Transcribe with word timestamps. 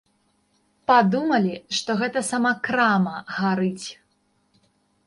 Падумалі, 0.91 1.53
што 1.81 1.97
гэта 2.01 2.25
сама 2.31 2.51
крама 2.69 3.15
гарыць. 3.39 3.87